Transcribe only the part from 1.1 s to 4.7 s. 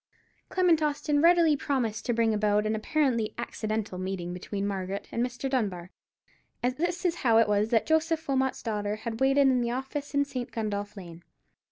readily promised to bring about an apparently accidental meeting between